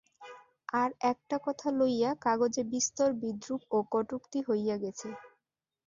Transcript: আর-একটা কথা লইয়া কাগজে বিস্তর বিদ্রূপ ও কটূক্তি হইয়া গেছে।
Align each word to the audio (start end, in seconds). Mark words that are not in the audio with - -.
আর-একটা 0.73 1.35
কথা 1.45 1.67
লইয়া 1.79 2.11
কাগজে 2.25 2.63
বিস্তর 2.73 3.09
বিদ্রূপ 3.21 3.61
ও 3.71 3.77
কটূক্তি 3.93 4.39
হইয়া 4.47 4.75
গেছে। 4.83 5.07